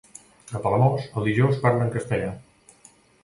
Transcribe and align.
A 0.59 0.61
Palamós, 0.63 1.03
el 1.21 1.27
dijous 1.29 1.61
parlen 1.65 1.93
castellà. 1.97 2.31